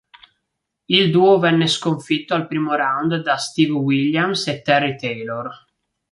[0.85, 5.47] Il duo venne sconfitto al primo round da Steve Williams e Terry Taylor.